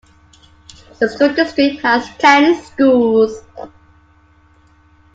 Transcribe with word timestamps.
The 0.97 1.07
school 1.07 1.31
district 1.35 1.83
has 1.83 2.09
ten 2.17 2.59
schools. 2.63 3.39